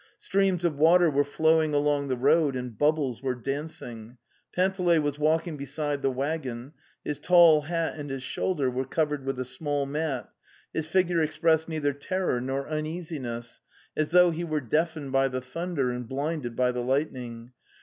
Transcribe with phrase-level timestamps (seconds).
[0.17, 4.17] Streams of water were flowing along the road and bubbles were dancing.
[4.51, 6.73] Panteley was walking beside the waggon;
[7.05, 10.27] his tall hat and his shoulder were cov ered with a small mat;
[10.73, 13.61] his figure expressed neither terror nor uneasiness,
[13.95, 17.51] as though he were deafened by the thunder and blinded by the lightning.